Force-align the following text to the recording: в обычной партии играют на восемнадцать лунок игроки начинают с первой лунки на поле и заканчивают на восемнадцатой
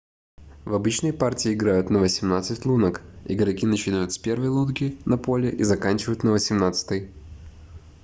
в 0.65 0.73
обычной 0.73 1.13
партии 1.13 1.53
играют 1.53 1.91
на 1.91 1.99
восемнадцать 1.99 2.65
лунок 2.65 3.03
игроки 3.25 3.67
начинают 3.67 4.11
с 4.11 4.17
первой 4.17 4.47
лунки 4.47 4.97
на 5.05 5.15
поле 5.19 5.51
и 5.51 5.61
заканчивают 5.63 6.23
на 6.23 6.31
восемнадцатой 6.31 7.11